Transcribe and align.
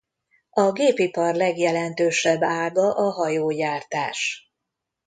A 0.49 0.71
gépipar 0.71 1.35
legjelentősebb 1.35 2.43
ága 2.43 2.91
a 2.93 3.11
hajógyártás. 3.11 4.51